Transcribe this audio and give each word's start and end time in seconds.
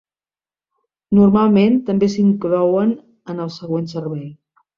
Normalment 1.17 1.77
també 1.89 2.09
s'inclouen 2.15 2.97
en 3.35 3.45
el 3.47 3.53
següent 3.59 3.87
servei. 3.95 4.27